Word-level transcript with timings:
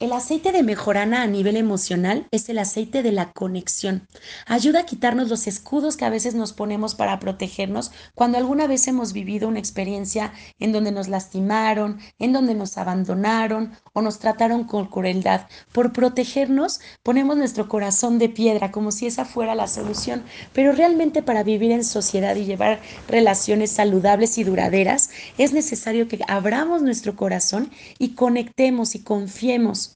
El 0.00 0.14
aceite 0.14 0.50
de 0.50 0.62
mejorana 0.62 1.20
a 1.20 1.26
nivel 1.26 1.58
emocional 1.58 2.26
es 2.30 2.48
el 2.48 2.58
aceite 2.58 3.02
de 3.02 3.12
la 3.12 3.32
conexión. 3.32 4.08
Ayuda 4.46 4.80
a 4.80 4.86
quitarnos 4.86 5.28
los 5.28 5.46
escudos 5.46 5.98
que 5.98 6.06
a 6.06 6.08
veces 6.08 6.34
nos 6.34 6.54
ponemos 6.54 6.94
para 6.94 7.20
protegernos 7.20 7.92
cuando 8.14 8.38
alguna 8.38 8.66
vez 8.66 8.88
hemos 8.88 9.12
vivido 9.12 9.46
una 9.46 9.58
experiencia 9.58 10.32
en 10.58 10.72
donde 10.72 10.90
nos 10.90 11.08
lastimaron, 11.08 11.98
en 12.18 12.32
donde 12.32 12.54
nos 12.54 12.78
abandonaron 12.78 13.72
o 13.92 14.00
nos 14.00 14.20
trataron 14.20 14.64
con 14.64 14.86
crueldad. 14.86 15.48
Por 15.70 15.92
protegernos 15.92 16.80
ponemos 17.02 17.36
nuestro 17.36 17.68
corazón 17.68 18.18
de 18.18 18.30
piedra 18.30 18.70
como 18.70 18.92
si 18.92 19.06
esa 19.06 19.26
fuera 19.26 19.54
la 19.54 19.68
solución, 19.68 20.22
pero 20.54 20.72
realmente 20.72 21.22
para 21.22 21.42
vivir 21.42 21.72
en 21.72 21.84
sociedad 21.84 22.36
y 22.36 22.46
llevar 22.46 22.80
relaciones 23.06 23.70
saludables 23.70 24.38
y 24.38 24.44
duraderas 24.44 25.10
es 25.36 25.52
necesario 25.52 26.08
que 26.08 26.20
abramos 26.26 26.80
nuestro 26.80 27.16
corazón 27.16 27.70
y 27.98 28.14
conectemos 28.14 28.94
y 28.94 29.00
confiemos 29.00 29.89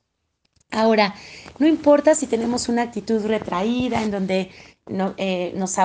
Ahora, 0.75 1.14
no 1.59 1.67
importa 1.69 2.14
si 2.14 2.27
tenemos 2.27 2.69
una 2.69 2.83
actitud 2.83 3.25
retraída 3.27 4.03
en 4.03 4.11
donde 4.11 4.51
eh, 5.17 5.53
nos, 5.57 5.77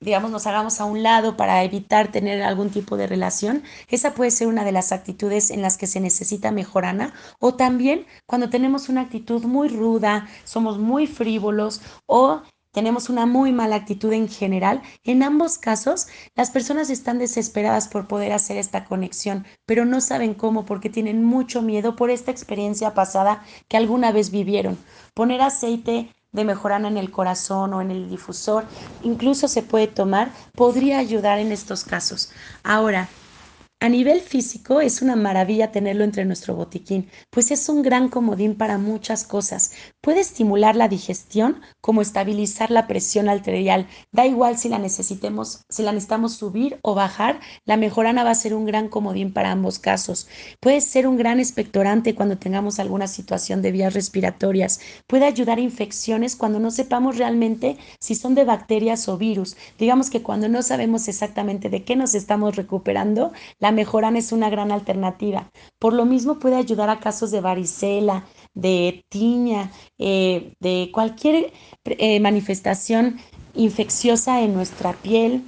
digamos, 0.00 0.30
nos 0.32 0.46
hagamos 0.48 0.80
a 0.80 0.84
un 0.84 1.02
lado 1.02 1.36
para 1.36 1.62
evitar 1.62 2.10
tener 2.10 2.42
algún 2.42 2.70
tipo 2.70 2.96
de 2.96 3.06
relación, 3.06 3.62
esa 3.88 4.14
puede 4.14 4.32
ser 4.32 4.48
una 4.48 4.64
de 4.64 4.72
las 4.72 4.90
actitudes 4.90 5.50
en 5.50 5.62
las 5.62 5.78
que 5.78 5.86
se 5.86 6.00
necesita 6.00 6.50
mejorana. 6.50 7.14
O 7.38 7.54
también 7.54 8.04
cuando 8.26 8.50
tenemos 8.50 8.88
una 8.88 9.02
actitud 9.02 9.44
muy 9.44 9.68
ruda, 9.68 10.26
somos 10.44 10.78
muy 10.78 11.06
frívolos 11.06 11.80
o 12.06 12.42
tenemos 12.76 13.08
una 13.08 13.24
muy 13.24 13.52
mala 13.52 13.74
actitud 13.74 14.12
en 14.12 14.28
general, 14.28 14.82
en 15.02 15.22
ambos 15.22 15.56
casos 15.56 16.08
las 16.34 16.50
personas 16.50 16.90
están 16.90 17.18
desesperadas 17.18 17.88
por 17.88 18.06
poder 18.06 18.32
hacer 18.32 18.58
esta 18.58 18.84
conexión, 18.84 19.46
pero 19.64 19.86
no 19.86 20.02
saben 20.02 20.34
cómo 20.34 20.66
porque 20.66 20.90
tienen 20.90 21.24
mucho 21.24 21.62
miedo 21.62 21.96
por 21.96 22.10
esta 22.10 22.30
experiencia 22.30 22.92
pasada 22.92 23.42
que 23.68 23.78
alguna 23.78 24.12
vez 24.12 24.30
vivieron. 24.30 24.76
Poner 25.14 25.40
aceite 25.40 26.14
de 26.32 26.44
mejorana 26.44 26.88
en 26.88 26.98
el 26.98 27.10
corazón 27.10 27.72
o 27.72 27.80
en 27.80 27.90
el 27.90 28.10
difusor, 28.10 28.66
incluso 29.02 29.48
se 29.48 29.62
puede 29.62 29.86
tomar, 29.86 30.30
podría 30.54 30.98
ayudar 30.98 31.38
en 31.38 31.52
estos 31.52 31.82
casos. 31.82 32.30
Ahora, 32.62 33.08
a 33.78 33.90
nivel 33.90 34.22
físico 34.22 34.80
es 34.80 35.02
una 35.02 35.16
maravilla 35.16 35.70
tenerlo 35.70 36.02
entre 36.02 36.24
nuestro 36.24 36.54
botiquín, 36.54 37.10
pues 37.28 37.50
es 37.50 37.68
un 37.68 37.82
gran 37.82 38.08
comodín 38.08 38.54
para 38.56 38.78
muchas 38.78 39.22
cosas. 39.22 39.72
Puede 40.00 40.20
estimular 40.20 40.76
la 40.76 40.88
digestión 40.88 41.60
como 41.82 42.00
estabilizar 42.00 42.70
la 42.70 42.86
presión 42.86 43.28
arterial. 43.28 43.86
Da 44.12 44.24
igual 44.24 44.56
si 44.56 44.70
la 44.70 44.78
necesitemos, 44.78 45.60
si 45.68 45.82
la 45.82 45.92
necesitamos 45.92 46.32
subir 46.32 46.78
o 46.80 46.94
bajar, 46.94 47.38
la 47.66 47.76
mejorana 47.76 48.24
va 48.24 48.30
a 48.30 48.34
ser 48.34 48.54
un 48.54 48.64
gran 48.64 48.88
comodín 48.88 49.34
para 49.34 49.50
ambos 49.50 49.78
casos. 49.78 50.26
Puede 50.58 50.80
ser 50.80 51.06
un 51.06 51.18
gran 51.18 51.38
expectorante 51.38 52.14
cuando 52.14 52.38
tengamos 52.38 52.78
alguna 52.78 53.08
situación 53.08 53.60
de 53.60 53.72
vías 53.72 53.92
respiratorias. 53.92 54.80
Puede 55.06 55.26
ayudar 55.26 55.58
a 55.58 55.62
infecciones 55.62 56.34
cuando 56.34 56.60
no 56.60 56.70
sepamos 56.70 57.18
realmente 57.18 57.76
si 58.00 58.14
son 58.14 58.34
de 58.34 58.44
bacterias 58.44 59.06
o 59.08 59.18
virus. 59.18 59.54
Digamos 59.78 60.08
que 60.08 60.22
cuando 60.22 60.48
no 60.48 60.62
sabemos 60.62 61.08
exactamente 61.08 61.68
de 61.68 61.84
qué 61.84 61.94
nos 61.94 62.14
estamos 62.14 62.56
recuperando, 62.56 63.32
la 63.58 63.65
mejorana 63.72 64.18
es 64.18 64.32
una 64.32 64.50
gran 64.50 64.72
alternativa. 64.72 65.50
Por 65.78 65.92
lo 65.92 66.04
mismo 66.04 66.38
puede 66.38 66.56
ayudar 66.56 66.90
a 66.90 67.00
casos 67.00 67.30
de 67.30 67.40
varicela, 67.40 68.24
de 68.54 69.04
tiña, 69.08 69.70
eh, 69.98 70.52
de 70.60 70.90
cualquier 70.92 71.52
eh, 71.84 72.20
manifestación 72.20 73.18
infecciosa 73.54 74.40
en 74.42 74.54
nuestra 74.54 74.92
piel. 74.92 75.44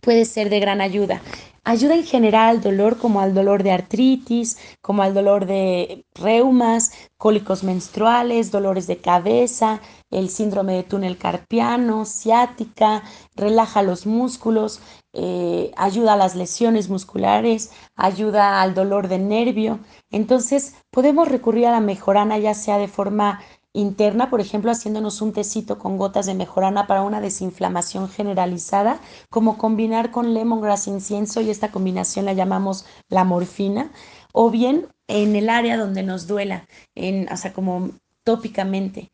Puede 0.00 0.24
ser 0.24 0.50
de 0.50 0.60
gran 0.60 0.80
ayuda. 0.80 1.22
Ayuda 1.64 1.96
en 1.96 2.04
general 2.04 2.56
al 2.56 2.62
dolor 2.62 2.96
como 2.96 3.20
al 3.20 3.34
dolor 3.34 3.62
de 3.62 3.72
artritis, 3.72 4.56
como 4.80 5.02
al 5.02 5.12
dolor 5.12 5.44
de 5.44 6.06
reumas, 6.14 6.92
cólicos 7.18 7.62
menstruales, 7.62 8.50
dolores 8.50 8.86
de 8.86 8.96
cabeza, 8.96 9.82
el 10.10 10.30
síndrome 10.30 10.74
de 10.74 10.82
túnel 10.82 11.18
carpiano, 11.18 12.04
ciática, 12.04 13.02
relaja 13.34 13.82
los 13.82 14.06
músculos, 14.06 14.80
eh, 15.12 15.72
ayuda 15.76 16.14
a 16.14 16.16
las 16.16 16.34
lesiones 16.34 16.88
musculares, 16.88 17.70
ayuda 17.96 18.62
al 18.62 18.74
dolor 18.74 19.08
de 19.08 19.18
nervio. 19.18 19.80
Entonces 20.10 20.76
podemos 20.90 21.28
recurrir 21.28 21.66
a 21.66 21.72
la 21.72 21.80
mejorana 21.80 22.38
ya 22.38 22.54
sea 22.54 22.78
de 22.78 22.88
forma 22.88 23.40
interna, 23.72 24.30
por 24.30 24.40
ejemplo, 24.40 24.70
haciéndonos 24.70 25.20
un 25.22 25.32
tecito 25.32 25.78
con 25.78 25.98
gotas 25.98 26.26
de 26.26 26.34
mejorana 26.34 26.86
para 26.86 27.02
una 27.02 27.20
desinflamación 27.20 28.08
generalizada, 28.08 29.00
como 29.30 29.58
combinar 29.58 30.10
con 30.10 30.34
lemongrass 30.34 30.88
incienso 30.88 31.40
y 31.40 31.50
esta 31.50 31.70
combinación 31.70 32.24
la 32.24 32.32
llamamos 32.32 32.86
la 33.08 33.24
morfina, 33.24 33.92
o 34.32 34.50
bien 34.50 34.88
en 35.06 35.36
el 35.36 35.48
área 35.48 35.76
donde 35.76 36.02
nos 36.02 36.26
duela, 36.26 36.66
en, 36.94 37.30
o 37.32 37.36
sea, 37.36 37.52
como 37.52 37.90
tópicamente. 38.24 39.10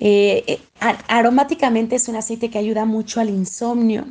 Eh, 0.00 0.44
eh, 0.46 0.58
aromáticamente 1.08 1.96
es 1.96 2.08
un 2.08 2.16
aceite 2.16 2.50
que 2.50 2.58
ayuda 2.58 2.86
mucho 2.86 3.20
al 3.20 3.28
insomnio. 3.28 4.06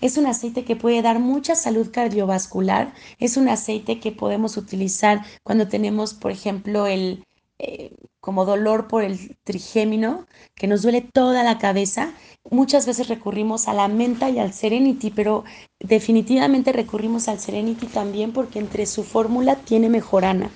Es 0.00 0.16
un 0.16 0.26
aceite 0.26 0.64
que 0.64 0.76
puede 0.76 1.02
dar 1.02 1.20
mucha 1.20 1.54
salud 1.54 1.90
cardiovascular. 1.92 2.94
Es 3.18 3.36
un 3.36 3.48
aceite 3.48 4.00
que 4.00 4.10
podemos 4.10 4.56
utilizar 4.56 5.22
cuando 5.42 5.68
tenemos, 5.68 6.14
por 6.14 6.30
ejemplo, 6.32 6.86
el, 6.86 7.24
eh, 7.58 7.94
como 8.20 8.46
dolor 8.46 8.88
por 8.88 9.04
el 9.04 9.36
trigémino, 9.44 10.26
que 10.54 10.66
nos 10.66 10.82
duele 10.82 11.02
toda 11.02 11.42
la 11.42 11.58
cabeza. 11.58 12.14
Muchas 12.50 12.86
veces 12.86 13.08
recurrimos 13.08 13.68
a 13.68 13.74
la 13.74 13.88
menta 13.88 14.30
y 14.30 14.38
al 14.38 14.54
Serenity, 14.54 15.10
pero 15.10 15.44
definitivamente 15.78 16.72
recurrimos 16.72 17.28
al 17.28 17.38
Serenity 17.38 17.86
también 17.86 18.32
porque 18.32 18.58
entre 18.58 18.86
su 18.86 19.04
fórmula 19.04 19.56
tiene 19.56 19.90
mejorana. 19.90 20.50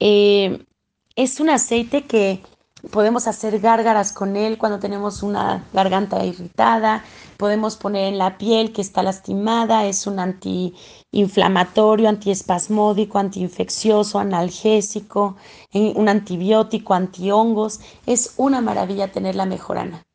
Es 0.00 1.40
un 1.40 1.50
aceite 1.50 2.02
que 2.02 2.40
podemos 2.90 3.26
hacer 3.26 3.60
gárgaras 3.60 4.12
con 4.12 4.36
él 4.36 4.58
cuando 4.58 4.78
tenemos 4.78 5.22
una 5.22 5.64
garganta 5.72 6.24
irritada, 6.24 7.04
podemos 7.36 7.76
poner 7.76 8.06
en 8.06 8.18
la 8.18 8.38
piel 8.38 8.72
que 8.72 8.80
está 8.80 9.02
lastimada, 9.02 9.86
es 9.86 10.06
un 10.06 10.18
antiinflamatorio, 10.18 12.08
antiespasmódico, 12.08 13.18
antiinfeccioso, 13.18 14.18
analgésico, 14.18 15.36
un 15.72 16.08
antibiótico, 16.08 16.94
antihongos, 16.94 17.80
es 18.06 18.34
una 18.36 18.60
maravilla 18.60 19.12
tener 19.12 19.36
la 19.36 19.46
mejorana. 19.46 20.07